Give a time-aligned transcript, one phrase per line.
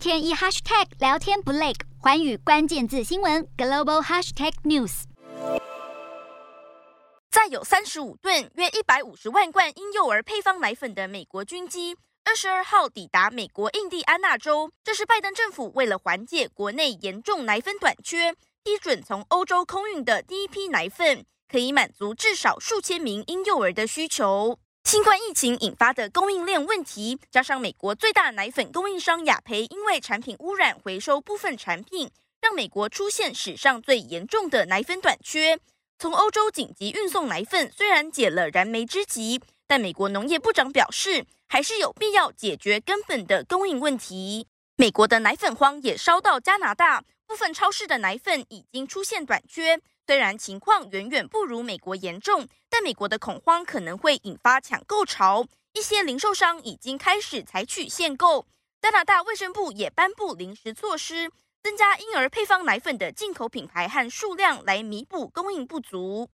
[0.00, 5.02] 天一 hashtag 聊天不累，寰宇关键字新闻 global hashtag news。
[7.30, 11.94] 载有三十五吨约一百五十万罐婴幼儿配方奶粉的美国军机，
[12.24, 14.72] 二十二号抵达美国印第安纳州。
[14.82, 18.32] 这是拜登政府为了缓解国内严重奶粉短缺，
[18.64, 24.58] 批准从欧洲空运的第一批奶粉，可以满足至少数千名婴幼儿的需求。
[24.90, 32.10] 新冠疫情引发的供应链问题，加上美国最大奶粉供应商雅培因为产品污染回收部分产品，
[32.40, 35.60] 让美国出现史上最严重的奶粉短缺。
[35.96, 44.48] 从欧洲紧急运送奶粉虽然解了燃眉之急，但美国农业部长表示，还是有必要解决根本的供应问题。
[44.74, 49.80] 美国的奶粉荒也烧到加拿大，部分超市的奶粉已经出现短缺。
[50.10, 55.46] 虽然情况远远不如美国严重，但美国的恐慌可能会引发抢购潮。
[55.74, 58.44] 一些零售商已经开始采取限购。
[58.82, 61.30] 加拿大卫生部也颁布临时措施，
[61.62, 66.28] 增加婴儿配方奶粉的进口品牌和数量，来弥补供应不足。